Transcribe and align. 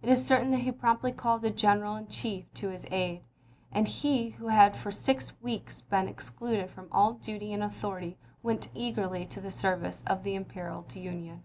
It 0.00 0.08
is 0.08 0.24
certain 0.24 0.52
that 0.52 0.60
he 0.60 0.70
promptly 0.70 1.10
called 1.10 1.42
the 1.42 1.50
General 1.50 1.96
in 1.96 2.06
Chief 2.06 2.44
to 2.54 2.68
his 2.68 2.86
aid, 2.88 3.22
and 3.72 3.88
he 3.88 4.28
who 4.30 4.46
had 4.46 4.76
for 4.76 4.92
six 4.92 5.32
weeks 5.42 5.80
been 5.80 6.06
ex 6.08 6.30
cluded 6.30 6.70
from 6.70 6.86
all 6.92 7.14
duty 7.14 7.52
and 7.52 7.64
authority 7.64 8.16
went 8.44 8.68
eagerly 8.76 9.26
to 9.26 9.40
the 9.40 9.50
service 9.50 10.04
of 10.06 10.22
the 10.22 10.36
imperiled 10.36 10.94
Union. 10.94 11.42